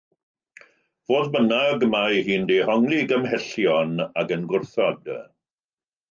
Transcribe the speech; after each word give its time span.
Fodd 1.09 1.27
bynnag, 1.33 1.83
mae 1.95 2.23
hi'n 2.29 2.47
dehongli 2.51 2.97
ei 3.01 3.05
gymhellion 3.11 3.93
ac 4.23 4.33
yn 4.39 4.47
gwrthod. 4.53 5.13